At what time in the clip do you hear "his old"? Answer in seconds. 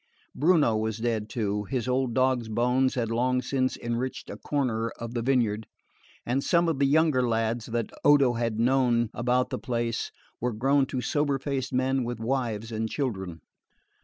1.65-2.15